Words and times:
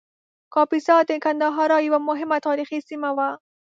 کاپیسا 0.53 0.95
د 1.09 1.11
ګندهارا 1.23 1.77
یوه 1.87 1.99
مهمه 2.09 2.37
تاریخي 2.47 2.79
سیمه 2.89 3.09
وه 3.17 3.29